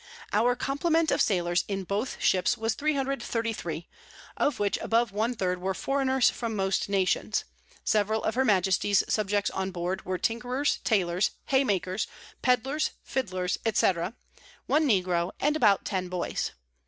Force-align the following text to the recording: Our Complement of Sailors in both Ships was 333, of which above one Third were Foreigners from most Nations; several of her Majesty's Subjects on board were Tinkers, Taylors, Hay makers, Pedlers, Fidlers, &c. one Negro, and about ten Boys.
Our 0.33 0.55
Complement 0.55 1.11
of 1.11 1.21
Sailors 1.21 1.63
in 1.67 1.83
both 1.83 2.19
Ships 2.19 2.57
was 2.57 2.73
333, 2.73 3.85
of 4.35 4.57
which 4.57 4.77
above 4.81 5.11
one 5.11 5.35
Third 5.35 5.61
were 5.61 5.75
Foreigners 5.75 6.27
from 6.31 6.55
most 6.55 6.89
Nations; 6.89 7.43
several 7.83 8.23
of 8.23 8.33
her 8.33 8.43
Majesty's 8.43 9.03
Subjects 9.07 9.51
on 9.51 9.69
board 9.69 10.03
were 10.03 10.17
Tinkers, 10.17 10.79
Taylors, 10.83 11.29
Hay 11.49 11.63
makers, 11.63 12.07
Pedlers, 12.41 12.89
Fidlers, 13.03 13.59
&c. 13.71 13.93
one 14.65 14.87
Negro, 14.87 15.33
and 15.39 15.55
about 15.55 15.85
ten 15.85 16.07
Boys. 16.09 16.49